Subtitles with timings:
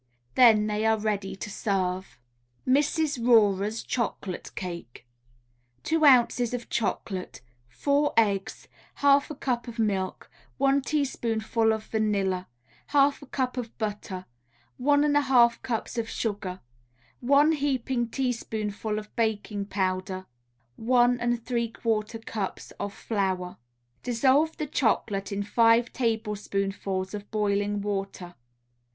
[0.33, 2.17] Then they are ready to serve.
[2.67, 3.23] MRS.
[3.23, 5.05] RORER'S CHOCOLATE CAKE
[5.83, 8.67] 2 ounces of chocolate, 4 eggs,
[9.01, 12.47] 1/2 a cup of milk, 1 teaspoonful of vanilla,
[12.89, 14.25] 1/2 a cup of butter,
[14.77, 16.61] 1 1/2 cups of sugar,
[17.19, 20.25] 1 heaping teaspoonful of baking powder,
[20.77, 23.57] 1 3/4 cups of flour.
[24.01, 28.33] Dissolve the chocolate in five tablespoonfuls of boiling water.